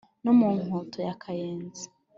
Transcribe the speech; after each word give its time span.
no 0.23 0.31
mu 0.39 0.49
nkoto 0.63 0.97
ya 1.07 1.13
kayenzi 1.21 1.85